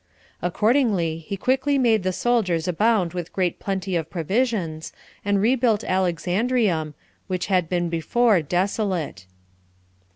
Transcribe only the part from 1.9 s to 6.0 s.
the soldiers abound with great plenty of provisions, and rebuilt